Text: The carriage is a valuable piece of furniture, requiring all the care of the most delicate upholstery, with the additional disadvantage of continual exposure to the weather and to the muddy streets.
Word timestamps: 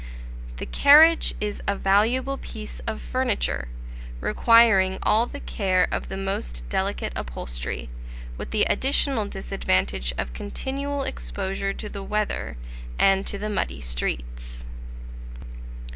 The 0.57 0.65
carriage 0.65 1.35
is 1.39 1.61
a 1.67 1.75
valuable 1.75 2.39
piece 2.39 2.79
of 2.87 2.99
furniture, 3.03 3.67
requiring 4.19 4.97
all 5.03 5.27
the 5.27 5.39
care 5.39 5.87
of 5.91 6.07
the 6.09 6.17
most 6.17 6.67
delicate 6.69 7.13
upholstery, 7.15 7.87
with 8.35 8.49
the 8.49 8.63
additional 8.63 9.27
disadvantage 9.27 10.11
of 10.17 10.33
continual 10.33 11.03
exposure 11.03 11.71
to 11.73 11.87
the 11.87 12.01
weather 12.01 12.57
and 12.97 13.27
to 13.27 13.37
the 13.37 13.47
muddy 13.47 13.79
streets. 13.79 14.65